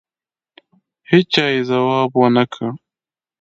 [1.09, 2.69] هېچا یې ځواب ونه کړ.